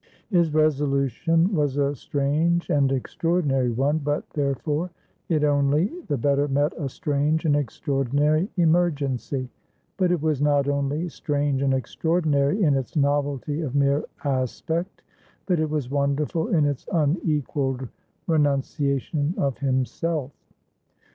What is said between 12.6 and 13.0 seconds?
in its